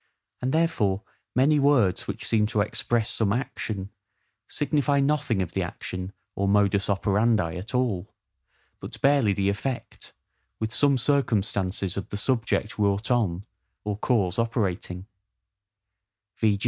And 0.41 0.51
therefore 0.51 1.03
many 1.35 1.59
words 1.59 2.07
which 2.07 2.25
seem 2.27 2.47
to 2.47 2.61
express 2.61 3.07
some 3.11 3.31
action, 3.31 3.91
signify 4.47 4.99
nothing 4.99 5.43
of 5.43 5.53
the 5.53 5.61
action 5.61 6.11
or 6.33 6.47
MODUS 6.47 6.89
OPERANDI 6.89 7.55
at 7.59 7.75
all, 7.75 8.11
but 8.79 8.99
barely 9.01 9.31
the 9.31 9.47
effect, 9.49 10.11
with 10.59 10.73
some 10.73 10.97
circumstances 10.97 11.97
of 11.97 12.09
the 12.09 12.17
subject 12.17 12.79
wrought 12.79 13.11
on, 13.11 13.45
or 13.83 13.95
cause 13.95 14.39
operating: 14.39 15.05
v. 16.35 16.59